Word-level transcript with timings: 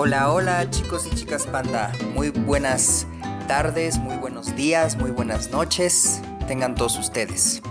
Hola, 0.00 0.32
hola 0.32 0.70
chicos 0.70 1.08
y 1.10 1.16
chicas 1.16 1.48
panda. 1.48 1.92
Muy 2.14 2.30
buenas 2.30 3.04
tardes, 3.48 3.98
muy 3.98 4.14
buenos 4.14 4.54
días, 4.54 4.94
muy 4.96 5.10
buenas 5.10 5.50
noches. 5.50 6.20
Tengan 6.46 6.76
todos 6.76 6.96
ustedes. 7.00 7.62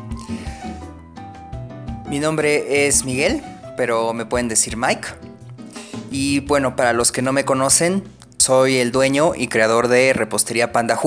Mi 2.09 2.19
nombre 2.19 2.85
es 2.85 3.05
Miguel, 3.05 3.41
pero 3.77 4.11
me 4.11 4.25
pueden 4.25 4.49
decir 4.49 4.75
Mike. 4.75 5.07
Y 6.11 6.41
bueno, 6.41 6.75
para 6.75 6.91
los 6.91 7.13
que 7.13 7.21
no 7.21 7.31
me 7.31 7.45
conocen, 7.45 8.03
soy 8.39 8.75
el 8.79 8.91
dueño 8.91 9.31
y 9.33 9.47
creador 9.47 9.87
de 9.87 10.11
Repostería 10.11 10.73
Panda 10.73 10.99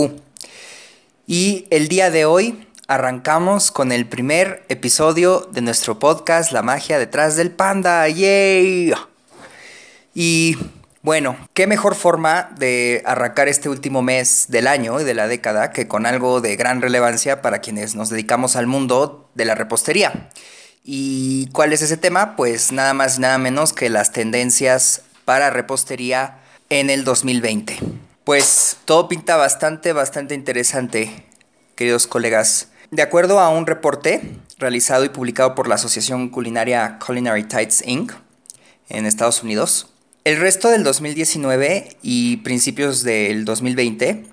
Y 1.27 1.66
el 1.68 1.88
día 1.88 2.10
de 2.10 2.24
hoy 2.24 2.66
arrancamos 2.88 3.71
con 3.71 3.93
el 3.93 4.07
primer 4.07 4.65
episodio 4.71 5.51
de 5.52 5.60
nuestro 5.60 5.98
podcast 5.98 6.51
La 6.51 6.62
magia 6.62 6.98
detrás 6.98 7.37
del 7.37 7.51
panda. 7.51 8.09
¡Yay! 8.09 8.95
Y 10.15 10.57
bueno, 11.02 11.36
qué 11.54 11.66
mejor 11.66 11.95
forma 11.95 12.50
de 12.59 13.02
arrancar 13.06 13.48
este 13.48 13.70
último 13.70 14.02
mes 14.02 14.46
del 14.48 14.66
año 14.66 15.01
y 15.01 15.04
de 15.04 15.15
la 15.15 15.29
década 15.29 15.70
que 15.70 15.88
con 15.88 16.04
algo 16.04 16.42
de 16.42 16.57
gran 16.57 16.82
relevancia 16.82 17.40
para 17.40 17.60
quienes 17.60 17.95
nos 17.95 18.10
dedicamos 18.10 18.54
al 18.54 18.66
mundo 18.66 19.30
de 19.34 19.46
la 19.46 19.54
repostería. 19.54 20.29
¿Y 20.84 21.48
cuál 21.52 21.73
es 21.73 21.80
ese 21.80 21.96
tema? 21.96 22.37
Pues 22.37 22.70
nada 22.73 22.92
más 22.92 23.16
y 23.16 23.23
nada 23.23 23.38
menos 23.38 23.73
que 23.73 23.88
las 23.88 24.12
tendencias 24.12 25.02
para 25.24 25.48
repostería 25.48 26.38
en 26.68 26.90
el 26.90 27.04
2020. 27.04 27.79
Pues 28.24 28.76
todo 28.85 29.09
pinta 29.09 29.37
bastante, 29.37 29.95
bastante 29.95 30.35
interesante, 30.35 31.26
queridos 31.76 32.07
colegas. 32.07 32.68
De 32.90 33.02
acuerdo 33.02 33.40
a 33.40 33.48
un 33.48 33.66
reporte 33.66 34.20
realizado 34.59 35.04
y 35.04 35.09
publicado 35.09 35.54
por 35.54 35.66
la 35.66 35.76
Asociación 35.76 36.29
Culinaria 36.29 36.98
Culinary 37.04 37.45
Tides 37.45 37.82
Inc. 37.87 38.12
en 38.88 39.07
Estados 39.07 39.42
Unidos, 39.42 39.90
el 40.24 40.38
resto 40.38 40.68
del 40.68 40.85
2019 40.85 41.96
y 42.02 42.38
principios 42.38 43.02
del 43.02 43.45
2020 43.45 44.26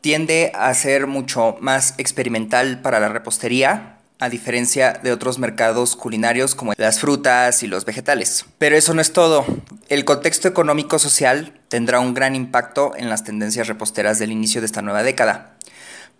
tiende 0.00 0.52
a 0.54 0.72
ser 0.74 1.06
mucho 1.06 1.56
más 1.60 1.94
experimental 1.98 2.80
para 2.80 3.00
la 3.00 3.08
repostería, 3.08 3.98
a 4.20 4.28
diferencia 4.28 4.92
de 5.02 5.12
otros 5.12 5.38
mercados 5.38 5.96
culinarios 5.96 6.54
como 6.54 6.74
las 6.76 7.00
frutas 7.00 7.62
y 7.62 7.66
los 7.66 7.84
vegetales. 7.84 8.44
Pero 8.58 8.76
eso 8.76 8.94
no 8.94 9.00
es 9.00 9.12
todo. 9.12 9.44
El 9.88 10.04
contexto 10.04 10.46
económico-social 10.46 11.58
tendrá 11.68 12.00
un 12.00 12.14
gran 12.14 12.36
impacto 12.36 12.92
en 12.96 13.08
las 13.08 13.24
tendencias 13.24 13.66
reposteras 13.66 14.18
del 14.18 14.30
inicio 14.30 14.60
de 14.60 14.66
esta 14.66 14.82
nueva 14.82 15.02
década. 15.02 15.56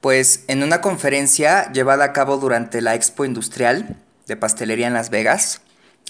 Pues 0.00 0.44
en 0.48 0.62
una 0.62 0.80
conferencia 0.80 1.70
llevada 1.72 2.06
a 2.06 2.12
cabo 2.12 2.38
durante 2.38 2.80
la 2.80 2.94
Expo 2.94 3.24
Industrial 3.24 3.98
de 4.26 4.36
Pastelería 4.36 4.86
en 4.86 4.94
Las 4.94 5.10
Vegas, 5.10 5.60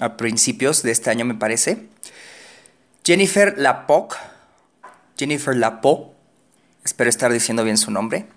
a 0.00 0.16
principios 0.16 0.82
de 0.82 0.92
este 0.92 1.10
año 1.10 1.24
me 1.24 1.34
parece, 1.34 1.88
Jennifer 3.10 3.54
Lapoc, 3.58 4.16
Jennifer 5.18 5.56
Lapo, 5.56 6.14
espero 6.84 7.10
estar 7.10 7.32
diciendo 7.32 7.64
bien 7.64 7.76
su 7.76 7.90
nombre, 7.90 8.28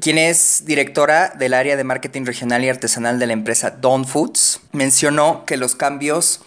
quien 0.00 0.16
es 0.16 0.62
directora 0.64 1.28
del 1.28 1.52
área 1.52 1.76
de 1.76 1.84
marketing 1.84 2.24
regional 2.24 2.64
y 2.64 2.70
artesanal 2.70 3.18
de 3.18 3.26
la 3.26 3.34
empresa 3.34 3.70
Dawn 3.70 4.06
Foods, 4.06 4.60
mencionó 4.72 5.44
que 5.44 5.58
los 5.58 5.76
cambios 5.76 6.40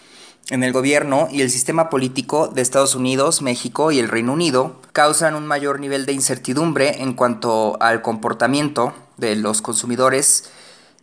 en 0.49 0.63
el 0.63 0.73
gobierno 0.73 1.27
y 1.31 1.41
el 1.41 1.51
sistema 1.51 1.91
político 1.91 2.47
de 2.47 2.63
Estados 2.63 2.95
Unidos, 2.95 3.43
México 3.43 3.91
y 3.91 3.99
el 3.99 4.09
Reino 4.09 4.33
Unido 4.33 4.81
causan 4.91 5.35
un 5.35 5.45
mayor 5.45 5.79
nivel 5.79 6.07
de 6.07 6.13
incertidumbre 6.13 7.03
en 7.03 7.13
cuanto 7.13 7.77
al 7.79 8.01
comportamiento 8.01 8.91
de 9.17 9.35
los 9.35 9.61
consumidores 9.61 10.49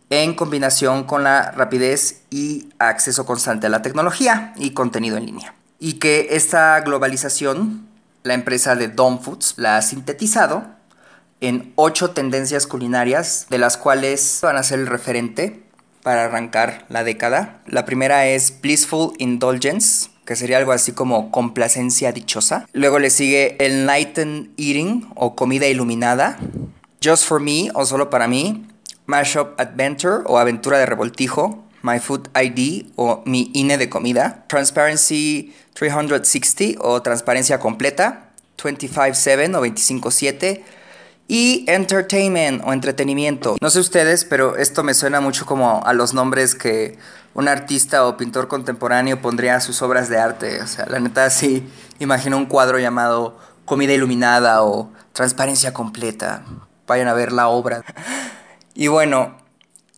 en 0.09 0.33
combinación 0.33 1.03
con 1.03 1.23
la 1.23 1.51
rapidez 1.51 2.21
y 2.29 2.69
acceso 2.79 3.25
constante 3.25 3.67
a 3.67 3.69
la 3.69 3.81
tecnología 3.81 4.53
y 4.57 4.71
contenido 4.71 5.17
en 5.17 5.25
línea. 5.25 5.55
Y 5.79 5.93
que 5.93 6.29
esta 6.31 6.79
globalización, 6.81 7.87
la 8.23 8.33
empresa 8.33 8.75
de 8.75 8.87
Dom 8.87 9.19
Foods 9.19 9.55
la 9.57 9.77
ha 9.77 9.81
sintetizado 9.81 10.65
en 11.41 11.73
ocho 11.75 12.11
tendencias 12.11 12.67
culinarias, 12.67 13.47
de 13.49 13.57
las 13.57 13.75
cuales 13.75 14.39
van 14.41 14.55
a 14.55 14.63
ser 14.63 14.79
el 14.79 14.87
referente 14.87 15.63
para 16.01 16.25
arrancar 16.25 16.85
la 16.89 17.03
década. 17.03 17.61
La 17.65 17.85
primera 17.85 18.27
es 18.27 18.61
Blissful 18.61 19.13
Indulgence, 19.17 20.09
que 20.25 20.35
sería 20.35 20.57
algo 20.57 20.71
así 20.71 20.93
como 20.93 21.31
complacencia 21.31 22.11
dichosa. 22.11 22.67
Luego 22.71 22.99
le 22.99 23.09
sigue 23.09 23.57
Enlightened 23.59 24.51
Eating 24.57 25.11
o 25.15 25.35
comida 25.35 25.67
iluminada. 25.67 26.37
Just 27.03 27.25
for 27.25 27.41
Me 27.41 27.69
o 27.73 27.85
solo 27.85 28.09
para 28.09 28.27
mí. 28.27 28.65
Mashup 29.05 29.59
Adventure 29.59 30.23
o 30.25 30.37
Aventura 30.37 30.77
de 30.77 30.85
Revoltijo, 30.85 31.63
My 31.81 31.99
Food 31.99 32.29
ID 32.35 32.91
o 32.95 33.23
Mi 33.25 33.51
INE 33.53 33.77
de 33.77 33.89
Comida, 33.89 34.45
Transparency 34.47 35.53
360 35.73 36.79
o 36.79 37.01
Transparencia 37.01 37.59
Completa, 37.59 38.29
25-7 38.57 39.55
o 39.55 39.61
25-7 39.61 40.61
y 41.27 41.65
Entertainment 41.67 42.63
o 42.65 42.73
Entretenimiento. 42.73 43.57
No 43.59 43.69
sé 43.69 43.79
ustedes, 43.79 44.25
pero 44.25 44.57
esto 44.57 44.83
me 44.83 44.93
suena 44.93 45.19
mucho 45.21 45.45
como 45.45 45.83
a 45.85 45.93
los 45.93 46.13
nombres 46.13 46.55
que 46.55 46.97
un 47.33 47.47
artista 47.47 48.05
o 48.05 48.17
pintor 48.17 48.47
contemporáneo 48.47 49.21
pondría 49.21 49.55
a 49.55 49.61
sus 49.61 49.81
obras 49.81 50.09
de 50.09 50.17
arte. 50.19 50.61
O 50.61 50.67
sea, 50.67 50.85
la 50.85 50.99
neta 50.99 51.29
sí 51.29 51.67
imagino 51.99 52.37
un 52.37 52.45
cuadro 52.45 52.79
llamado 52.79 53.37
Comida 53.65 53.93
Iluminada 53.93 54.63
o 54.63 54.91
Transparencia 55.13 55.73
Completa. 55.73 56.43
Vayan 56.87 57.07
a 57.07 57.13
ver 57.13 57.31
la 57.31 57.47
obra. 57.47 57.83
Y 58.75 58.87
bueno, 58.87 59.37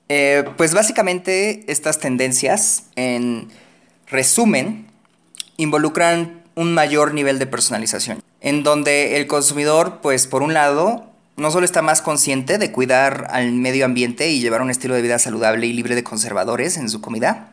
eh, 0.10 0.44
pues 0.58 0.74
básicamente 0.74 1.64
estas 1.68 2.00
tendencias, 2.00 2.84
en 2.96 3.50
resumen, 4.08 4.88
involucran 5.58 6.44
un 6.56 6.74
mayor 6.74 7.14
nivel 7.14 7.40
de 7.40 7.48
personalización, 7.48 8.22
en 8.42 8.64
donde 8.64 9.18
el 9.18 9.28
consumidor, 9.28 10.00
pues 10.02 10.28
por 10.28 10.44
un 10.44 10.54
lado, 10.54 11.06
no 11.38 11.52
solo 11.52 11.66
está 11.66 11.82
más 11.82 12.02
consciente 12.02 12.58
de 12.58 12.72
cuidar 12.72 13.28
al 13.32 13.52
medio 13.52 13.86
ambiente 13.86 14.30
y 14.30 14.40
llevar 14.40 14.62
un 14.62 14.70
estilo 14.70 14.96
de 14.96 15.02
vida 15.02 15.20
saludable 15.20 15.68
y 15.68 15.74
libre 15.74 15.96
de 15.96 16.04
conservadores 16.04 16.78
en 16.78 16.90
su 16.90 17.02
comida, 17.02 17.52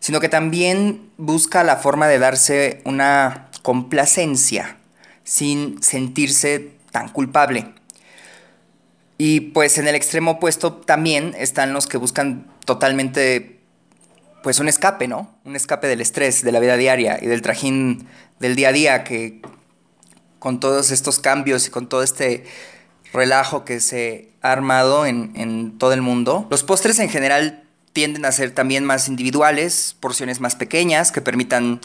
sino 0.00 0.20
que 0.20 0.28
también 0.28 1.10
busca 1.16 1.64
la 1.64 1.76
forma 1.76 2.08
de 2.08 2.18
darse 2.18 2.82
una 2.84 3.48
complacencia 3.62 4.76
sin 5.24 5.82
sentirse 5.82 6.72
tan 6.90 7.08
culpable. 7.08 7.72
Y 9.18 9.40
pues 9.40 9.78
en 9.78 9.88
el 9.88 9.94
extremo 9.94 10.32
opuesto 10.32 10.74
también 10.74 11.34
están 11.38 11.72
los 11.72 11.86
que 11.86 11.96
buscan 11.96 12.46
totalmente 12.64 13.60
pues 14.42 14.60
un 14.60 14.68
escape, 14.68 15.08
¿no? 15.08 15.34
Un 15.44 15.56
escape 15.56 15.88
del 15.88 16.00
estrés, 16.00 16.42
de 16.42 16.52
la 16.52 16.60
vida 16.60 16.76
diaria 16.76 17.18
y 17.20 17.26
del 17.26 17.42
trajín 17.42 18.06
del 18.38 18.54
día 18.54 18.68
a 18.68 18.72
día 18.72 19.04
que 19.04 19.40
con 20.38 20.60
todos 20.60 20.90
estos 20.90 21.18
cambios 21.18 21.66
y 21.66 21.70
con 21.70 21.88
todo 21.88 22.02
este 22.02 22.44
relajo 23.12 23.64
que 23.64 23.80
se 23.80 24.30
ha 24.42 24.52
armado 24.52 25.06
en, 25.06 25.32
en 25.34 25.78
todo 25.78 25.92
el 25.92 26.02
mundo. 26.02 26.46
Los 26.50 26.62
postres 26.62 26.98
en 26.98 27.08
general 27.08 27.64
tienden 27.92 28.26
a 28.26 28.32
ser 28.32 28.50
también 28.50 28.84
más 28.84 29.08
individuales, 29.08 29.96
porciones 29.98 30.38
más 30.38 30.54
pequeñas 30.54 31.10
que 31.10 31.22
permitan 31.22 31.80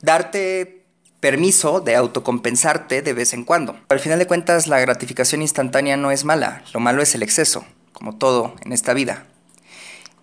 darte 0.00 0.79
permiso 1.20 1.80
de 1.80 1.96
autocompensarte 1.96 3.02
de 3.02 3.12
vez 3.12 3.32
en 3.34 3.44
cuando. 3.44 3.78
Al 3.88 4.00
final 4.00 4.18
de 4.18 4.26
cuentas, 4.26 4.66
la 4.66 4.80
gratificación 4.80 5.42
instantánea 5.42 5.96
no 5.96 6.10
es 6.10 6.24
mala, 6.24 6.62
lo 6.72 6.80
malo 6.80 7.02
es 7.02 7.14
el 7.14 7.22
exceso, 7.22 7.64
como 7.92 8.16
todo 8.16 8.54
en 8.64 8.72
esta 8.72 8.94
vida. 8.94 9.26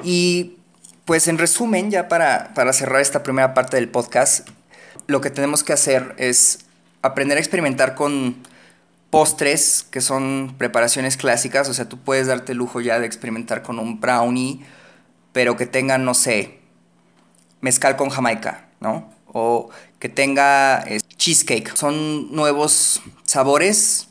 Y 0.03 0.57
pues 1.05 1.27
en 1.27 1.37
resumen, 1.37 1.91
ya 1.91 2.07
para, 2.07 2.53
para 2.53 2.73
cerrar 2.73 3.01
esta 3.01 3.23
primera 3.23 3.53
parte 3.53 3.77
del 3.77 3.89
podcast, 3.89 4.49
lo 5.05 5.21
que 5.21 5.29
tenemos 5.29 5.63
que 5.63 5.73
hacer 5.73 6.15
es 6.17 6.65
aprender 7.01 7.37
a 7.37 7.41
experimentar 7.41 7.95
con 7.95 8.43
postres 9.09 9.85
que 9.89 10.01
son 10.01 10.55
preparaciones 10.57 11.15
clásicas, 11.15 11.69
o 11.69 11.73
sea, 11.73 11.87
tú 11.87 11.97
puedes 11.97 12.27
darte 12.27 12.51
el 12.51 12.57
lujo 12.57 12.81
ya 12.81 12.99
de 12.99 13.05
experimentar 13.05 13.63
con 13.63 13.79
un 13.79 14.01
brownie, 14.01 14.65
pero 15.31 15.55
que 15.55 15.65
tenga, 15.65 15.97
no 15.97 16.13
sé, 16.13 16.59
mezcal 17.61 17.95
con 17.95 18.09
jamaica, 18.09 18.66
¿no? 18.79 19.09
O 19.25 19.69
que 19.99 20.09
tenga 20.09 20.83
cheesecake. 21.17 21.75
Son 21.75 22.33
nuevos 22.33 23.01
sabores 23.23 24.07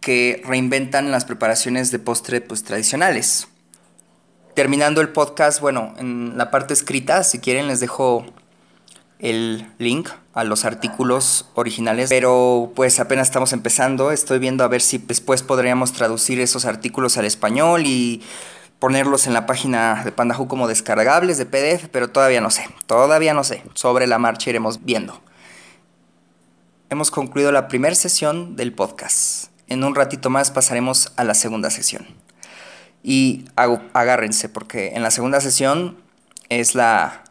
que 0.00 0.42
reinventan 0.44 1.10
las 1.10 1.24
preparaciones 1.24 1.90
de 1.90 1.98
postre 1.98 2.40
pues, 2.40 2.62
tradicionales. 2.62 3.48
Terminando 4.54 5.00
el 5.00 5.08
podcast, 5.10 5.60
bueno, 5.60 5.94
en 5.98 6.38
la 6.38 6.50
parte 6.50 6.74
escrita, 6.74 7.24
si 7.24 7.40
quieren 7.40 7.68
les 7.68 7.80
dejo 7.80 8.24
el 9.18 9.66
link 9.78 10.08
a 10.34 10.44
los 10.44 10.64
artículos 10.64 11.46
originales, 11.54 12.08
pero 12.10 12.72
pues 12.76 13.00
apenas 13.00 13.28
estamos 13.28 13.52
empezando, 13.52 14.12
estoy 14.12 14.38
viendo 14.38 14.64
a 14.64 14.68
ver 14.68 14.82
si 14.82 14.98
después 14.98 15.42
podríamos 15.42 15.92
traducir 15.92 16.38
esos 16.40 16.66
artículos 16.66 17.16
al 17.16 17.24
español 17.24 17.86
y 17.86 18.22
ponerlos 18.78 19.26
en 19.26 19.34
la 19.34 19.46
página 19.46 20.02
de 20.04 20.12
Pandahu 20.12 20.48
como 20.48 20.68
descargables 20.68 21.38
de 21.38 21.46
PDF, 21.46 21.88
pero 21.90 22.10
todavía 22.10 22.40
no 22.40 22.50
sé, 22.50 22.68
todavía 22.86 23.34
no 23.34 23.44
sé. 23.44 23.62
Sobre 23.74 24.06
la 24.06 24.18
marcha 24.18 24.50
iremos 24.50 24.84
viendo. 24.84 25.20
Hemos 26.90 27.10
concluido 27.10 27.52
la 27.52 27.68
primera 27.68 27.94
sesión 27.94 28.56
del 28.56 28.72
podcast. 28.72 29.50
En 29.66 29.82
un 29.82 29.94
ratito 29.94 30.30
más 30.30 30.50
pasaremos 30.50 31.12
a 31.16 31.24
la 31.24 31.34
segunda 31.34 31.70
sesión. 31.70 32.06
Y 33.02 33.44
agárrense 33.56 34.48
porque 34.48 34.94
en 34.94 35.02
la 35.02 35.10
segunda 35.10 35.40
sesión 35.40 35.96
es 36.48 36.74
la 36.74 37.24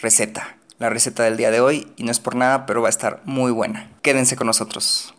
receta, 0.00 0.56
la 0.78 0.90
receta 0.90 1.22
del 1.22 1.36
día 1.36 1.50
de 1.50 1.60
hoy 1.60 1.92
y 1.96 2.04
no 2.04 2.10
es 2.10 2.18
por 2.18 2.34
nada, 2.34 2.66
pero 2.66 2.82
va 2.82 2.88
a 2.88 2.90
estar 2.90 3.20
muy 3.24 3.52
buena. 3.52 3.90
Quédense 4.02 4.36
con 4.36 4.48
nosotros. 4.48 5.14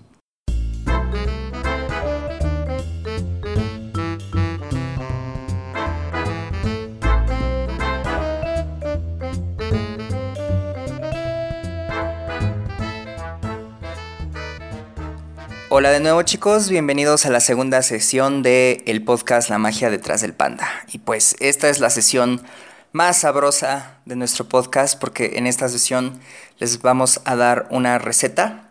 Hola 15.75 15.89
de 15.89 15.99
nuevo 15.99 16.21
chicos, 16.21 16.69
bienvenidos 16.69 17.25
a 17.25 17.31
la 17.31 17.39
segunda 17.39 17.81
sesión 17.81 18.43
del 18.43 18.83
el 18.85 19.03
podcast 19.03 19.49
La 19.49 19.57
magia 19.57 19.89
detrás 19.89 20.21
del 20.21 20.35
panda. 20.35 20.67
Y 20.91 20.99
pues 20.99 21.35
esta 21.39 21.67
es 21.67 21.79
la 21.79 21.89
sesión 21.89 22.43
más 22.91 23.21
sabrosa 23.21 23.97
de 24.05 24.15
nuestro 24.15 24.47
podcast 24.47 24.99
porque 24.99 25.31
en 25.37 25.47
esta 25.47 25.67
sesión 25.69 26.19
les 26.59 26.79
vamos 26.83 27.21
a 27.25 27.35
dar 27.35 27.65
una 27.71 27.97
receta 27.97 28.69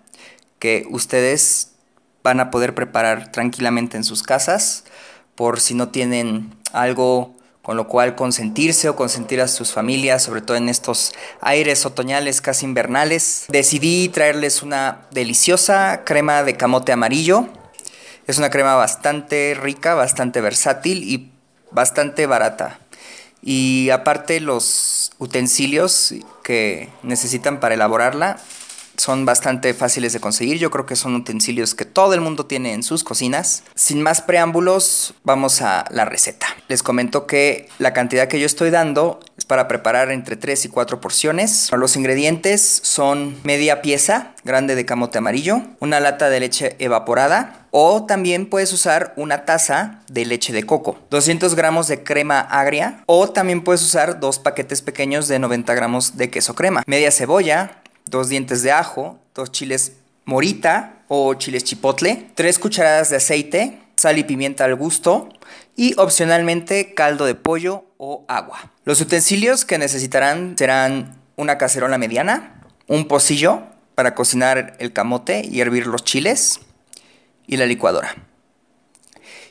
que 0.60 0.86
ustedes 0.90 1.72
van 2.22 2.38
a 2.38 2.52
poder 2.52 2.72
preparar 2.72 3.32
tranquilamente 3.32 3.96
en 3.96 4.04
sus 4.04 4.22
casas 4.22 4.84
por 5.34 5.58
si 5.58 5.74
no 5.74 5.88
tienen 5.88 6.54
algo 6.72 7.34
con 7.62 7.76
lo 7.76 7.86
cual 7.86 8.16
consentirse 8.16 8.88
o 8.88 8.96
consentir 8.96 9.40
a 9.40 9.48
sus 9.48 9.72
familias, 9.72 10.22
sobre 10.22 10.42
todo 10.42 10.56
en 10.56 10.68
estos 10.68 11.12
aires 11.40 11.86
otoñales 11.86 12.40
casi 12.40 12.66
invernales. 12.66 13.44
Decidí 13.48 14.08
traerles 14.08 14.62
una 14.62 15.02
deliciosa 15.12 16.02
crema 16.04 16.42
de 16.42 16.56
camote 16.56 16.92
amarillo. 16.92 17.48
Es 18.26 18.38
una 18.38 18.50
crema 18.50 18.74
bastante 18.74 19.56
rica, 19.60 19.94
bastante 19.94 20.40
versátil 20.40 21.04
y 21.04 21.30
bastante 21.70 22.26
barata. 22.26 22.80
Y 23.42 23.90
aparte 23.90 24.40
los 24.40 25.12
utensilios 25.18 26.14
que 26.42 26.88
necesitan 27.02 27.60
para 27.60 27.74
elaborarla 27.74 28.38
son 29.02 29.24
bastante 29.24 29.74
fáciles 29.74 30.12
de 30.12 30.20
conseguir. 30.20 30.58
Yo 30.58 30.70
creo 30.70 30.86
que 30.86 30.94
son 30.94 31.16
utensilios 31.16 31.74
que 31.74 31.84
todo 31.84 32.14
el 32.14 32.20
mundo 32.20 32.46
tiene 32.46 32.72
en 32.72 32.84
sus 32.84 33.02
cocinas. 33.02 33.64
Sin 33.74 34.00
más 34.00 34.20
preámbulos, 34.20 35.14
vamos 35.24 35.60
a 35.60 35.84
la 35.90 36.04
receta. 36.04 36.46
Les 36.68 36.84
comento 36.84 37.26
que 37.26 37.68
la 37.78 37.92
cantidad 37.92 38.28
que 38.28 38.38
yo 38.38 38.46
estoy 38.46 38.70
dando 38.70 39.18
es 39.36 39.44
para 39.44 39.66
preparar 39.66 40.12
entre 40.12 40.36
3 40.36 40.66
y 40.66 40.68
4 40.68 41.00
porciones. 41.00 41.68
Los 41.76 41.96
ingredientes 41.96 42.62
son 42.84 43.36
media 43.42 43.82
pieza 43.82 44.34
grande 44.44 44.76
de 44.76 44.86
camote 44.86 45.18
amarillo, 45.18 45.62
una 45.80 45.98
lata 45.98 46.30
de 46.30 46.38
leche 46.38 46.76
evaporada, 46.78 47.66
o 47.72 48.04
también 48.04 48.46
puedes 48.46 48.72
usar 48.72 49.14
una 49.16 49.44
taza 49.44 50.02
de 50.08 50.26
leche 50.26 50.52
de 50.52 50.64
coco, 50.64 50.98
200 51.10 51.54
gramos 51.54 51.88
de 51.88 52.04
crema 52.04 52.40
agria 52.40 53.02
o 53.06 53.30
también 53.30 53.64
puedes 53.64 53.82
usar 53.82 54.20
dos 54.20 54.38
paquetes 54.38 54.82
pequeños 54.82 55.26
de 55.26 55.38
90 55.38 55.74
gramos 55.74 56.16
de 56.18 56.28
queso 56.28 56.54
crema, 56.54 56.82
media 56.86 57.10
cebolla, 57.10 57.81
dos 58.06 58.28
dientes 58.28 58.62
de 58.62 58.72
ajo, 58.72 59.18
dos 59.34 59.52
chiles 59.52 59.92
morita 60.24 61.04
o 61.08 61.34
chiles 61.34 61.64
chipotle, 61.64 62.30
tres 62.34 62.58
cucharadas 62.58 63.10
de 63.10 63.16
aceite, 63.16 63.80
sal 63.96 64.18
y 64.18 64.24
pimienta 64.24 64.64
al 64.64 64.74
gusto 64.74 65.28
y 65.76 65.94
opcionalmente 65.98 66.94
caldo 66.94 67.24
de 67.24 67.34
pollo 67.34 67.84
o 67.98 68.24
agua. 68.28 68.72
Los 68.84 69.00
utensilios 69.00 69.64
que 69.64 69.78
necesitarán 69.78 70.56
serán 70.58 71.20
una 71.36 71.58
cacerola 71.58 71.98
mediana, 71.98 72.60
un 72.86 73.08
pocillo 73.08 73.62
para 73.94 74.14
cocinar 74.14 74.76
el 74.78 74.92
camote 74.92 75.42
y 75.44 75.60
hervir 75.60 75.86
los 75.86 76.04
chiles 76.04 76.60
y 77.46 77.56
la 77.56 77.66
licuadora. 77.66 78.16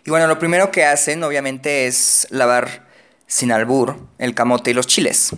Y 0.06 0.10
bueno, 0.10 0.28
lo 0.28 0.40
primero 0.40 0.72
que 0.72 0.86
hacen 0.86 1.24
obviamente 1.24 1.88
es 1.88 2.28
lavar 2.32 2.88
sin 3.28 3.52
albur 3.52 3.98
el 4.18 4.34
camote 4.34 4.72
y 4.72 4.74
los 4.74 4.88
chiles. 4.88 5.32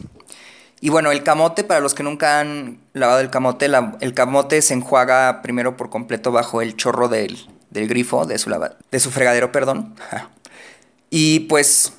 Y 0.83 0.89
bueno, 0.89 1.13
el 1.13 1.23
camote, 1.23 1.63
para 1.63 1.79
los 1.79 1.93
que 1.93 2.03
nunca 2.03 2.41
han 2.41 2.77
lavado 2.91 3.21
el 3.21 3.29
camote, 3.29 3.69
el 4.01 4.13
camote 4.13 4.61
se 4.61 4.73
enjuaga 4.73 5.41
primero 5.41 5.77
por 5.77 5.89
completo 5.89 6.33
bajo 6.33 6.61
el 6.61 6.75
chorro 6.75 7.07
del, 7.07 7.47
grifo, 7.71 8.25
de 8.25 8.37
su, 8.37 8.53
de 8.91 8.99
su 8.99 9.09
fregadero, 9.09 9.53
perdón. 9.53 9.95
y 11.09 11.39
pues 11.47 11.93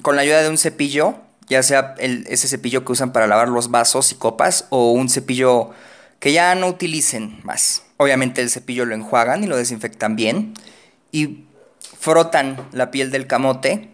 con 0.00 0.16
la 0.16 0.22
ayuda 0.22 0.40
de 0.40 0.48
un 0.48 0.56
cepillo, 0.56 1.16
ya 1.46 1.62
sea 1.62 1.94
ese 1.98 2.48
cepillo 2.48 2.86
que 2.86 2.92
usan 2.92 3.12
para 3.12 3.26
lavar 3.26 3.50
los 3.50 3.70
vasos 3.70 4.12
y 4.12 4.14
copas 4.14 4.64
o 4.70 4.92
un 4.92 5.10
cepillo 5.10 5.72
que 6.18 6.32
ya 6.32 6.54
no 6.54 6.68
utilicen 6.68 7.38
más. 7.42 7.82
Obviamente 7.98 8.40
el 8.40 8.48
cepillo 8.48 8.86
lo 8.86 8.94
enjuagan 8.94 9.44
y 9.44 9.46
lo 9.46 9.58
desinfectan 9.58 10.16
bien 10.16 10.54
y 11.10 11.44
frotan 12.00 12.56
la 12.72 12.90
piel 12.90 13.10
del 13.10 13.26
camote 13.26 13.91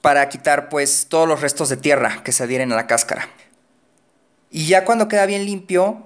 para 0.00 0.28
quitar 0.28 0.68
pues 0.68 1.06
todos 1.08 1.28
los 1.28 1.40
restos 1.40 1.68
de 1.68 1.76
tierra 1.76 2.22
que 2.22 2.32
se 2.32 2.44
adhieren 2.44 2.72
a 2.72 2.76
la 2.76 2.86
cáscara. 2.86 3.28
Y 4.50 4.66
ya 4.66 4.84
cuando 4.84 5.08
queda 5.08 5.26
bien 5.26 5.44
limpio, 5.44 6.04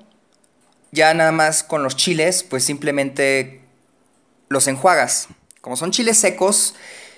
ya 0.91 1.15
nada 1.15 1.33
más 1.33 1.63
con 1.63 1.83
los 1.83 1.97
chiles, 1.97 2.43
pues 2.43 2.65
simplemente 2.65 3.63
los 4.49 4.67
enjuagas. 4.67 5.29
Como 5.61 5.77
son 5.77 5.91
chiles 5.93 6.19
secos, 6.19 6.75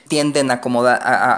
tienden 0.08 0.50
a, 0.50 0.60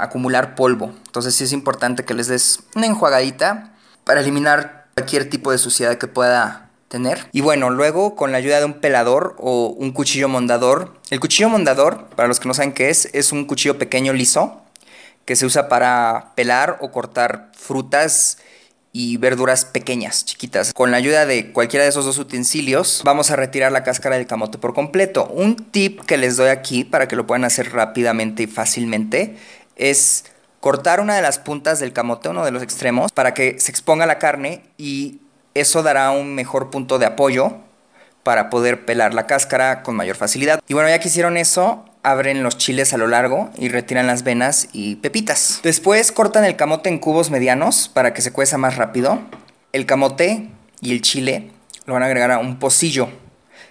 acumular 0.02 0.54
polvo. 0.54 0.92
Entonces 1.06 1.34
sí 1.34 1.44
es 1.44 1.52
importante 1.52 2.04
que 2.04 2.14
les 2.14 2.26
des 2.26 2.60
una 2.74 2.86
enjuagadita 2.86 3.74
para 4.04 4.20
eliminar 4.20 4.88
cualquier 4.94 5.30
tipo 5.30 5.52
de 5.52 5.58
suciedad 5.58 5.98
que 5.98 6.08
pueda 6.08 6.70
tener. 6.88 7.28
Y 7.32 7.40
bueno, 7.40 7.70
luego 7.70 8.16
con 8.16 8.32
la 8.32 8.38
ayuda 8.38 8.58
de 8.58 8.64
un 8.64 8.80
pelador 8.80 9.36
o 9.38 9.68
un 9.68 9.92
cuchillo 9.92 10.28
mondador. 10.28 10.94
El 11.10 11.20
cuchillo 11.20 11.48
mondador, 11.48 12.08
para 12.16 12.28
los 12.28 12.40
que 12.40 12.48
no 12.48 12.54
saben 12.54 12.72
qué 12.72 12.90
es, 12.90 13.08
es 13.12 13.32
un 13.32 13.44
cuchillo 13.44 13.78
pequeño 13.78 14.12
liso 14.12 14.65
que 15.26 15.36
se 15.36 15.44
usa 15.44 15.68
para 15.68 16.32
pelar 16.36 16.78
o 16.80 16.90
cortar 16.90 17.50
frutas 17.52 18.38
y 18.92 19.18
verduras 19.18 19.66
pequeñas, 19.66 20.24
chiquitas. 20.24 20.72
Con 20.72 20.90
la 20.90 20.96
ayuda 20.96 21.26
de 21.26 21.52
cualquiera 21.52 21.84
de 21.84 21.90
esos 21.90 22.06
dos 22.06 22.16
utensilios, 22.16 23.02
vamos 23.04 23.30
a 23.30 23.36
retirar 23.36 23.70
la 23.70 23.84
cáscara 23.84 24.16
del 24.16 24.26
camote 24.26 24.56
por 24.56 24.72
completo. 24.72 25.26
Un 25.26 25.56
tip 25.56 26.00
que 26.06 26.16
les 26.16 26.38
doy 26.38 26.48
aquí 26.48 26.84
para 26.84 27.06
que 27.06 27.16
lo 27.16 27.26
puedan 27.26 27.44
hacer 27.44 27.72
rápidamente 27.72 28.44
y 28.44 28.46
fácilmente 28.46 29.36
es 29.76 30.24
cortar 30.60 31.00
una 31.00 31.14
de 31.14 31.22
las 31.22 31.38
puntas 31.38 31.78
del 31.78 31.92
camote, 31.92 32.30
uno 32.30 32.44
de 32.44 32.52
los 32.52 32.62
extremos, 32.62 33.12
para 33.12 33.34
que 33.34 33.60
se 33.60 33.70
exponga 33.70 34.06
la 34.06 34.18
carne 34.18 34.62
y 34.78 35.20
eso 35.54 35.82
dará 35.82 36.10
un 36.10 36.34
mejor 36.34 36.70
punto 36.70 36.98
de 36.98 37.06
apoyo 37.06 37.58
para 38.22 38.50
poder 38.50 38.84
pelar 38.84 39.14
la 39.14 39.26
cáscara 39.26 39.82
con 39.82 39.94
mayor 39.94 40.16
facilidad. 40.16 40.60
Y 40.66 40.74
bueno, 40.74 40.88
ya 40.88 40.98
que 40.98 41.08
hicieron 41.08 41.36
eso, 41.36 41.84
abren 42.06 42.44
los 42.44 42.56
chiles 42.56 42.92
a 42.92 42.98
lo 42.98 43.08
largo 43.08 43.50
y 43.58 43.68
retiran 43.68 44.06
las 44.06 44.22
venas 44.22 44.68
y 44.72 44.94
pepitas. 44.96 45.58
Después 45.64 46.12
cortan 46.12 46.44
el 46.44 46.54
camote 46.54 46.88
en 46.88 47.00
cubos 47.00 47.32
medianos 47.32 47.88
para 47.92 48.14
que 48.14 48.22
se 48.22 48.32
cueza 48.32 48.58
más 48.58 48.76
rápido. 48.76 49.18
El 49.72 49.86
camote 49.86 50.48
y 50.80 50.92
el 50.92 51.02
chile 51.02 51.50
lo 51.84 51.94
van 51.94 52.04
a 52.04 52.06
agregar 52.06 52.30
a 52.30 52.38
un 52.38 52.60
pocillo. 52.60 53.08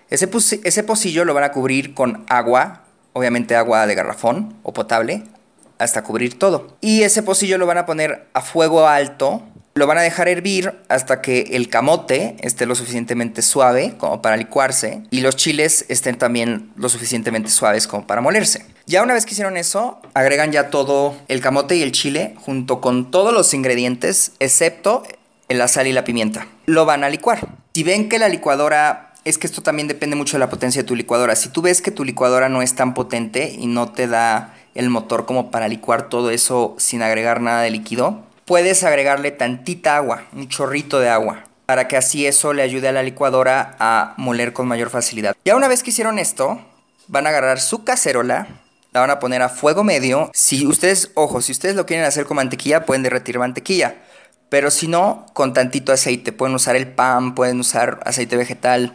Ese, 0.09 0.29
ese 0.63 0.83
pocillo 0.83 1.23
lo 1.23 1.33
van 1.33 1.45
a 1.45 1.53
cubrir 1.53 1.93
con 1.93 2.25
agua, 2.27 2.83
obviamente 3.13 3.55
agua 3.55 3.87
de 3.87 3.95
garrafón 3.95 4.57
o 4.63 4.73
potable, 4.73 5.23
hasta 5.77 6.03
cubrir 6.03 6.37
todo. 6.37 6.75
Y 6.81 7.03
ese 7.03 7.23
pocillo 7.23 7.57
lo 7.57 7.65
van 7.65 7.77
a 7.77 7.85
poner 7.85 8.27
a 8.33 8.41
fuego 8.41 8.85
alto 8.85 9.43
lo 9.77 9.87
van 9.87 9.97
a 9.97 10.03
dejar 10.03 10.29
hervir 10.29 10.73
hasta 10.87 11.21
que 11.21 11.49
el 11.51 11.67
camote 11.67 12.37
esté 12.39 12.65
lo 12.65 12.75
suficientemente 12.75 13.41
suave 13.41 13.95
como 13.97 14.21
para 14.21 14.37
licuarse 14.37 15.03
y 15.11 15.19
los 15.19 15.35
chiles 15.35 15.83
estén 15.89 16.17
también 16.17 16.71
lo 16.77 16.87
suficientemente 16.87 17.49
suaves 17.49 17.85
como 17.85 18.07
para 18.07 18.21
molerse. 18.21 18.65
Ya 18.85 19.03
una 19.03 19.13
vez 19.13 19.25
que 19.25 19.33
hicieron 19.33 19.57
eso, 19.57 19.99
agregan 20.13 20.53
ya 20.53 20.69
todo 20.69 21.17
el 21.27 21.41
camote 21.41 21.75
y 21.75 21.81
el 21.81 21.91
chile 21.91 22.35
junto 22.37 22.79
con 22.79 23.11
todos 23.11 23.33
los 23.33 23.53
ingredientes 23.53 24.31
excepto 24.39 25.03
la 25.49 25.67
sal 25.67 25.87
y 25.87 25.91
la 25.91 26.05
pimienta. 26.05 26.47
Lo 26.67 26.85
van 26.85 27.03
a 27.03 27.09
licuar. 27.09 27.45
Si 27.73 27.83
ven 27.83 28.07
que 28.07 28.17
la 28.17 28.29
licuadora 28.29 29.13
es 29.25 29.37
que 29.37 29.45
esto 29.45 29.61
también 29.61 29.89
depende 29.89 30.15
mucho 30.15 30.37
de 30.37 30.39
la 30.39 30.49
potencia 30.49 30.83
de 30.83 30.87
tu 30.87 30.95
licuadora. 30.95 31.35
Si 31.35 31.49
tú 31.49 31.61
ves 31.61 31.81
que 31.81 31.91
tu 31.91 32.05
licuadora 32.05 32.47
no 32.47 32.61
es 32.61 32.75
tan 32.75 32.93
potente 32.93 33.53
y 33.59 33.67
no 33.67 33.91
te 33.91 34.07
da 34.07 34.53
el 34.73 34.89
motor 34.89 35.25
como 35.25 35.51
para 35.51 35.67
licuar 35.67 36.07
todo 36.07 36.29
eso 36.29 36.75
sin 36.77 37.01
agregar 37.01 37.41
nada 37.41 37.61
de 37.61 37.71
líquido, 37.71 38.23
puedes 38.45 38.83
agregarle 38.83 39.31
tantita 39.31 39.97
agua, 39.97 40.23
un 40.33 40.47
chorrito 40.47 40.99
de 40.99 41.09
agua, 41.09 41.43
para 41.65 41.87
que 41.87 41.97
así 41.97 42.25
eso 42.25 42.53
le 42.53 42.61
ayude 42.61 42.87
a 42.87 42.91
la 42.91 43.03
licuadora 43.03 43.75
a 43.79 44.13
moler 44.17 44.53
con 44.53 44.67
mayor 44.67 44.89
facilidad. 44.89 45.35
Ya 45.43 45.55
una 45.55 45.67
vez 45.67 45.83
que 45.83 45.89
hicieron 45.89 46.19
esto, 46.19 46.61
van 47.07 47.25
a 47.25 47.29
agarrar 47.29 47.59
su 47.59 47.83
cacerola, 47.83 48.47
la 48.93 49.01
van 49.01 49.09
a 49.09 49.19
poner 49.19 49.41
a 49.41 49.49
fuego 49.49 49.83
medio. 49.83 50.31
Si 50.33 50.65
ustedes, 50.65 51.11
ojo, 51.15 51.41
si 51.41 51.51
ustedes 51.51 51.75
lo 51.75 51.85
quieren 51.85 52.05
hacer 52.05 52.25
con 52.25 52.35
mantequilla, 52.35 52.85
pueden 52.85 53.03
derretir 53.03 53.39
mantequilla. 53.39 53.95
Pero 54.47 54.71
si 54.71 54.87
no, 54.87 55.25
con 55.33 55.53
tantito 55.53 55.91
aceite. 55.91 56.31
Pueden 56.31 56.55
usar 56.55 56.75
el 56.75 56.87
pan, 56.87 57.35
pueden 57.35 57.59
usar 57.59 57.99
aceite 58.05 58.37
vegetal, 58.37 58.93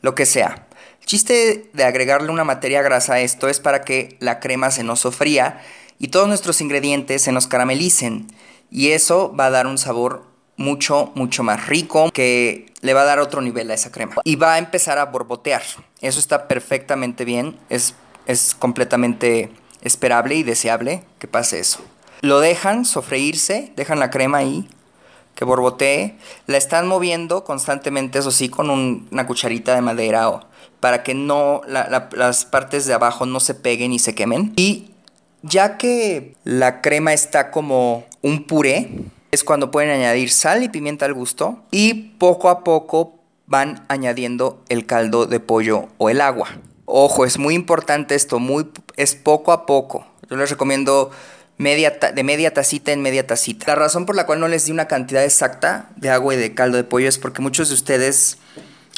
lo 0.00 0.14
que 0.14 0.26
sea. 0.26 0.66
El 1.00 1.06
chiste 1.06 1.70
de 1.72 1.84
agregarle 1.84 2.30
una 2.30 2.44
materia 2.44 2.82
grasa 2.82 3.14
a 3.14 3.20
esto 3.20 3.48
es 3.48 3.58
para 3.58 3.82
que 3.82 4.16
la 4.20 4.38
crema 4.38 4.70
se 4.70 4.84
nos 4.84 5.00
sofría 5.00 5.60
y 5.98 6.08
todos 6.08 6.28
nuestros 6.28 6.60
ingredientes 6.60 7.22
se 7.22 7.32
nos 7.32 7.48
caramelicen. 7.48 8.28
Y 8.72 8.92
eso 8.92 9.34
va 9.38 9.46
a 9.46 9.50
dar 9.50 9.66
un 9.66 9.76
sabor 9.78 10.24
mucho, 10.56 11.12
mucho 11.14 11.42
más 11.42 11.66
rico 11.66 12.10
que 12.10 12.72
le 12.80 12.94
va 12.94 13.02
a 13.02 13.04
dar 13.04 13.20
otro 13.20 13.42
nivel 13.42 13.70
a 13.70 13.74
esa 13.74 13.92
crema. 13.92 14.16
Y 14.24 14.36
va 14.36 14.54
a 14.54 14.58
empezar 14.58 14.98
a 14.98 15.04
borbotear. 15.04 15.62
Eso 16.00 16.18
está 16.18 16.48
perfectamente 16.48 17.24
bien. 17.24 17.58
Es, 17.68 17.94
es 18.26 18.54
completamente 18.54 19.50
esperable 19.82 20.36
y 20.36 20.42
deseable 20.42 21.04
que 21.18 21.28
pase 21.28 21.60
eso. 21.60 21.80
Lo 22.22 22.40
dejan 22.40 22.84
sofreírse, 22.84 23.72
dejan 23.76 24.00
la 24.00 24.10
crema 24.10 24.38
ahí 24.38 24.68
que 25.34 25.44
borbotee, 25.44 26.16
la 26.46 26.58
están 26.58 26.86
moviendo 26.86 27.44
constantemente, 27.44 28.18
eso 28.18 28.30
sí, 28.30 28.48
con 28.48 28.70
una 28.70 29.26
cucharita 29.26 29.74
de 29.74 29.80
madera 29.80 30.28
o, 30.28 30.44
para 30.80 31.02
que 31.02 31.14
no 31.14 31.62
las 31.66 32.44
partes 32.44 32.86
de 32.86 32.94
abajo 32.94 33.24
no 33.24 33.40
se 33.40 33.54
peguen 33.54 33.92
y 33.92 33.98
se 33.98 34.14
quemen. 34.14 34.52
Y 34.56 34.91
ya 35.42 35.76
que 35.76 36.36
la 36.44 36.80
crema 36.80 37.12
está 37.12 37.50
como 37.50 38.04
un 38.22 38.44
puré, 38.46 38.90
es 39.30 39.44
cuando 39.44 39.70
pueden 39.70 39.90
añadir 39.90 40.30
sal 40.30 40.62
y 40.62 40.68
pimienta 40.68 41.06
al 41.06 41.14
gusto 41.14 41.62
y 41.70 41.94
poco 42.18 42.48
a 42.48 42.64
poco 42.64 43.18
van 43.46 43.84
añadiendo 43.88 44.62
el 44.68 44.86
caldo 44.86 45.26
de 45.26 45.40
pollo 45.40 45.88
o 45.98 46.10
el 46.10 46.20
agua. 46.20 46.48
Ojo, 46.84 47.24
es 47.24 47.38
muy 47.38 47.54
importante 47.54 48.14
esto, 48.14 48.38
muy, 48.38 48.70
es 48.96 49.14
poco 49.14 49.52
a 49.52 49.66
poco. 49.66 50.06
Yo 50.28 50.36
les 50.36 50.50
recomiendo 50.50 51.10
media 51.58 51.90
de 51.90 52.24
media 52.24 52.52
tacita 52.52 52.92
en 52.92 53.02
media 53.02 53.26
tacita. 53.26 53.66
La 53.68 53.74
razón 53.74 54.06
por 54.06 54.16
la 54.16 54.26
cual 54.26 54.40
no 54.40 54.48
les 54.48 54.66
di 54.66 54.72
una 54.72 54.88
cantidad 54.88 55.24
exacta 55.24 55.90
de 55.96 56.10
agua 56.10 56.34
y 56.34 56.38
de 56.38 56.54
caldo 56.54 56.76
de 56.76 56.84
pollo 56.84 57.08
es 57.08 57.18
porque 57.18 57.42
muchos 57.42 57.68
de 57.68 57.74
ustedes 57.74 58.38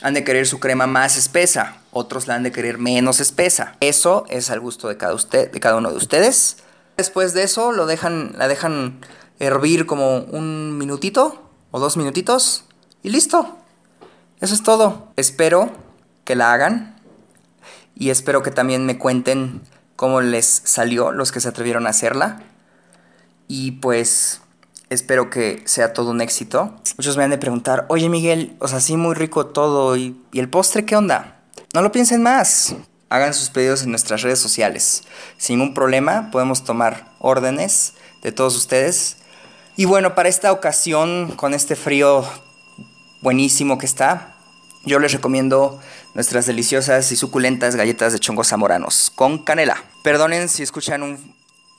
han 0.02 0.14
de 0.14 0.24
querer 0.24 0.46
su 0.46 0.60
crema 0.60 0.86
más 0.86 1.16
espesa, 1.16 1.78
otros 1.90 2.26
la 2.26 2.34
han 2.34 2.42
de 2.42 2.52
querer 2.52 2.78
menos 2.78 3.20
espesa. 3.20 3.76
Eso 3.80 4.24
es 4.28 4.50
al 4.50 4.60
gusto 4.60 4.88
de 4.88 4.96
cada, 4.96 5.14
usted, 5.14 5.50
de 5.50 5.60
cada 5.60 5.76
uno 5.76 5.90
de 5.90 5.96
ustedes. 5.96 6.58
Después 6.96 7.34
de 7.34 7.42
eso 7.42 7.72
lo 7.72 7.86
dejan, 7.86 8.34
la 8.36 8.48
dejan 8.48 9.00
hervir 9.38 9.86
como 9.86 10.18
un 10.18 10.76
minutito 10.78 11.50
o 11.70 11.80
dos 11.80 11.96
minutitos 11.96 12.64
y 13.02 13.10
listo. 13.10 13.58
Eso 14.40 14.54
es 14.54 14.62
todo. 14.62 15.12
Espero 15.16 15.72
que 16.24 16.36
la 16.36 16.52
hagan 16.52 17.00
y 17.94 18.10
espero 18.10 18.42
que 18.42 18.50
también 18.50 18.86
me 18.86 18.98
cuenten 18.98 19.62
cómo 19.96 20.20
les 20.20 20.46
salió 20.46 21.12
los 21.12 21.32
que 21.32 21.40
se 21.40 21.48
atrevieron 21.48 21.86
a 21.86 21.90
hacerla. 21.90 22.42
Y 23.48 23.72
pues 23.72 24.40
espero 24.90 25.30
que 25.30 25.62
sea 25.66 25.92
todo 25.92 26.10
un 26.10 26.20
éxito. 26.20 26.76
Muchos 26.96 27.16
me 27.16 27.24
han 27.24 27.30
de 27.30 27.38
preguntar, 27.38 27.86
oye 27.88 28.08
Miguel, 28.08 28.56
o 28.60 28.68
sea, 28.68 28.80
sí 28.80 28.96
muy 28.96 29.14
rico 29.14 29.46
todo, 29.46 29.96
¿y, 29.96 30.20
¿y 30.32 30.40
el 30.40 30.48
postre 30.48 30.84
qué 30.84 30.96
onda? 30.96 31.40
No 31.72 31.82
lo 31.82 31.92
piensen 31.92 32.22
más. 32.22 32.76
Hagan 33.08 33.34
sus 33.34 33.50
pedidos 33.50 33.82
en 33.82 33.90
nuestras 33.90 34.22
redes 34.22 34.38
sociales. 34.38 35.04
Sin 35.36 35.58
ningún 35.58 35.74
problema, 35.74 36.30
podemos 36.30 36.64
tomar 36.64 37.14
órdenes 37.20 37.94
de 38.22 38.32
todos 38.32 38.56
ustedes. 38.56 39.18
Y 39.76 39.84
bueno, 39.84 40.14
para 40.14 40.28
esta 40.28 40.52
ocasión, 40.52 41.32
con 41.36 41.54
este 41.54 41.76
frío 41.76 42.24
buenísimo 43.22 43.78
que 43.78 43.86
está, 43.86 44.36
yo 44.84 44.98
les 44.98 45.12
recomiendo 45.12 45.80
nuestras 46.14 46.46
deliciosas 46.46 47.10
y 47.10 47.16
suculentas 47.16 47.74
galletas 47.74 48.12
de 48.12 48.18
chongos 48.18 48.48
zamoranos 48.48 49.10
con 49.14 49.38
canela. 49.38 49.82
Perdonen 50.02 50.48
si 50.48 50.62
escuchan 50.62 51.18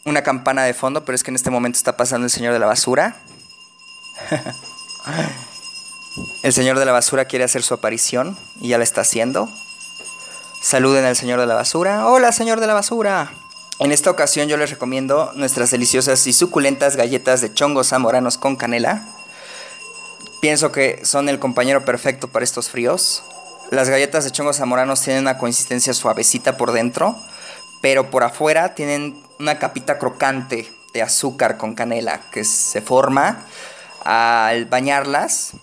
una 0.06 0.22
campana 0.22 0.64
de 0.64 0.76
fondo, 0.76 1.04
pero 1.04 1.16
es 1.16 1.24
que 1.24 1.32
en 1.32 1.36
este 1.36 1.50
momento 1.50 1.78
está 1.78 1.98
pasando 1.98 2.26
el 2.26 2.32
señor 2.32 2.54
de 2.54 2.60
la 2.60 2.68
basura. 2.68 3.18
el 6.44 6.54
señor 6.54 6.78
de 6.78 6.86
la 6.86 6.92
basura 6.92 7.26
quiere 7.26 7.44
hacer 7.44 7.64
su 7.64 7.74
aparición 7.74 8.38
y 8.62 8.70
ya 8.70 8.78
la 8.78 8.84
está 8.84 9.02
haciendo. 9.02 9.50
Saluden 10.62 11.06
al 11.06 11.16
señor 11.16 11.40
de 11.40 11.48
la 11.48 11.56
basura. 11.56 12.08
Hola, 12.08 12.32
señor 12.32 12.60
de 12.60 12.68
la 12.68 12.76
basura. 12.76 13.34
En 13.80 13.92
esta 13.92 14.12
ocasión 14.12 14.48
yo 14.48 14.58
les 14.58 14.70
recomiendo 14.70 15.32
nuestras 15.36 15.72
deliciosas 15.72 16.26
y 16.28 16.34
suculentas 16.34 16.96
galletas 16.96 17.42
de 17.42 17.52
chongos 17.52 17.88
zamoranos 17.88 18.38
con 18.38 18.56
canela. 18.56 19.08
Pienso 20.40 20.72
que 20.72 21.04
son 21.04 21.30
el 21.30 21.40
compañero 21.40 21.84
perfecto 21.84 22.28
para 22.28 22.46
estos 22.46 22.70
fríos. 22.70 23.24
Las 23.72 23.90
galletas 23.90 24.24
de 24.24 24.32
chongos 24.32 24.58
zamoranos 24.58 25.02
tienen 25.02 25.24
una 25.24 25.40
consistencia 25.40 25.96
suavecita 25.96 26.58
por 26.58 26.74
dentro, 26.74 27.16
pero 27.82 28.12
por 28.12 28.24
afuera 28.24 28.76
tienen 28.76 29.25
una 29.40 29.60
capita 29.60 29.98
crocante 29.98 30.72
de 30.94 31.02
azúcar 31.02 31.58
con 31.58 31.76
canela 31.76 32.22
que 32.32 32.44
se 32.44 32.82
forma 32.82 33.46
al 34.04 34.66
bañarlas. 34.66 35.54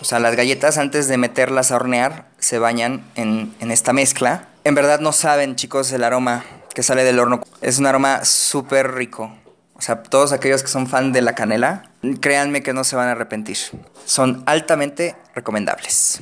O 0.00 0.04
sea, 0.04 0.18
las 0.18 0.36
galletas 0.36 0.78
antes 0.78 1.08
de 1.08 1.16
meterlas 1.16 1.70
a 1.70 1.76
hornear 1.76 2.28
se 2.38 2.58
bañan 2.58 3.04
en, 3.14 3.54
en 3.60 3.70
esta 3.70 3.92
mezcla. 3.92 4.48
En 4.64 4.74
verdad 4.74 5.00
no 5.00 5.12
saben, 5.12 5.56
chicos, 5.56 5.92
el 5.92 6.04
aroma 6.04 6.44
que 6.74 6.82
sale 6.82 7.04
del 7.04 7.18
horno. 7.18 7.42
Es 7.60 7.78
un 7.78 7.86
aroma 7.86 8.24
súper 8.24 8.92
rico. 8.92 9.32
O 9.74 9.80
sea, 9.80 10.02
todos 10.02 10.32
aquellos 10.32 10.62
que 10.62 10.68
son 10.68 10.88
fan 10.88 11.12
de 11.12 11.22
la 11.22 11.34
canela, 11.34 11.90
créanme 12.20 12.62
que 12.62 12.72
no 12.72 12.82
se 12.82 12.96
van 12.96 13.08
a 13.08 13.12
arrepentir. 13.12 13.56
Son 14.04 14.42
altamente 14.46 15.16
recomendables. 15.34 16.20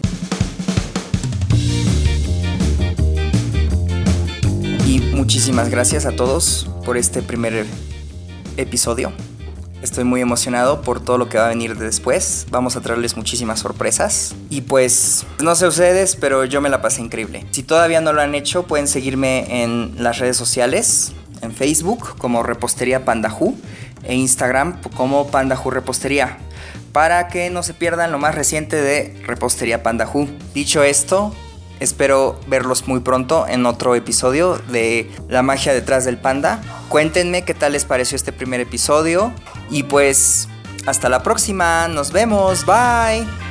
Muchísimas 5.16 5.70
gracias 5.70 6.04
a 6.04 6.12
todos 6.12 6.68
por 6.85 6.99
este 6.99 7.23
primer 7.23 7.64
episodio. 8.58 9.12
Estoy 9.80 10.04
muy 10.04 10.20
emocionado 10.20 10.82
por 10.82 11.02
todo 11.02 11.16
lo 11.16 11.30
que 11.30 11.38
va 11.38 11.46
a 11.46 11.49
venir 11.49 11.76
después. 11.78 12.46
Vamos 12.50 12.76
a 12.76 12.82
traerles 12.82 13.16
muchísimas 13.16 13.61
sorpresas. 13.61 14.35
Y 14.50 14.61
pues, 14.61 15.25
no 15.42 15.54
sé 15.54 15.66
ustedes, 15.66 16.16
pero 16.16 16.44
yo 16.44 16.61
me 16.61 16.68
la 16.68 16.82
pasé 16.82 17.00
increíble. 17.00 17.46
Si 17.50 17.62
todavía 17.62 18.02
no 18.02 18.12
lo 18.12 18.20
han 18.20 18.35
hecho, 18.35 18.64
pueden 18.64 18.88
seguirme 18.88 19.62
en 19.62 19.94
las 20.02 20.18
redes 20.18 20.37
sociales. 20.37 21.12
En 21.40 21.52
Facebook 21.52 22.16
como 22.18 22.42
Repostería 22.42 23.06
Pandajú 23.06 23.56
e 24.04 24.14
Instagram 24.14 24.80
como 24.96 25.28
Pandajú 25.28 25.70
Repostería 25.70 26.38
para 26.92 27.28
que 27.28 27.50
no 27.50 27.62
se 27.62 27.75
pierdan 27.75 28.12
lo 28.12 28.18
más 28.18 28.35
reciente 28.35 28.76
de 28.76 29.18
Repostería 29.26 29.82
Pandajú. 29.82 30.28
Dicho 30.54 30.82
esto, 30.82 31.35
Espero 31.80 32.38
verlos 32.47 32.88
muy 32.88 33.00
pronto 33.00 33.47
en 33.47 33.66
otro 33.66 33.95
episodio 33.95 34.59
de 34.68 35.11
La 35.28 35.42
magia 35.42 35.75
detrás 35.75 36.04
del 36.04 36.16
panda. 36.16 36.61
Cuéntenme 36.88 37.45
qué 37.45 37.54
tal 37.54 37.73
les 37.73 37.85
pareció 37.85 38.16
este 38.16 38.33
primer 38.33 38.61
episodio 38.61 39.33
y 39.71 39.83
pues 39.83 40.49
hasta 40.87 41.09
la 41.09 41.23
próxima. 41.23 41.88
Nos 41.88 42.12
vemos. 42.12 42.64
Bye. 42.64 43.46